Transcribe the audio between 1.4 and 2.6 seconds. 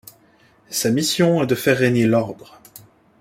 est de faire régner l'ordre.